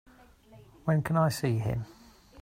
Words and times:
When 0.85 1.03
can 1.03 1.15
I 1.15 1.29
see 1.29 1.59
him? 1.59 1.85